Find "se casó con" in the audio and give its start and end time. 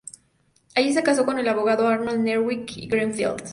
0.93-1.37